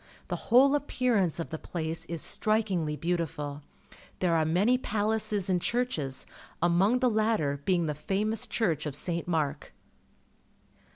[0.29, 3.61] The whole appearance of the place is strikingly beautiful.
[4.17, 6.25] There are many palaces and churches,
[6.59, 9.27] among the latter being the famous church of St.
[9.27, 9.73] Mark.